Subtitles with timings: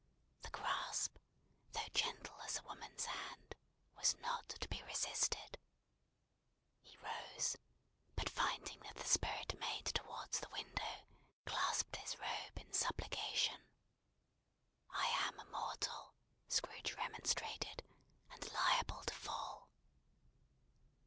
[0.41, 1.17] The grasp,
[1.73, 3.53] though gentle as a woman's hand,
[3.95, 5.59] was not to be resisted.
[6.81, 7.55] He rose:
[8.15, 11.05] but finding that the Spirit made towards the window,
[11.45, 13.61] clasped his robe in supplication.
[14.89, 16.15] "I am a mortal,"
[16.47, 17.83] Scrooge remonstrated,
[18.31, 19.69] "and liable to fall."